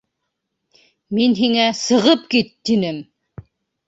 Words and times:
Мин 1.17 1.35
һиңә, 1.39 1.65
сығып 1.79 2.23
кит, 2.35 2.49
тинем! 2.71 2.99